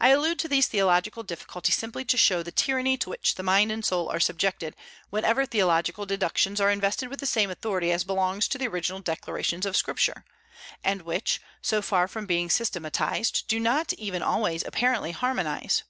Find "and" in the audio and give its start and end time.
3.70-3.84, 10.82-11.02